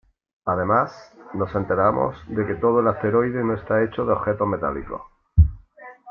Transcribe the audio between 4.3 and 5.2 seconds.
metálicos.